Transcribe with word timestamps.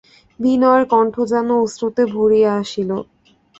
বিনয়ের 0.39 0.83
কণ্ঠ 0.93 1.15
যেন 1.31 1.47
অশ্রুতে 1.63 2.03
ভরিয়া 2.13 2.51
আসিল। 2.61 2.89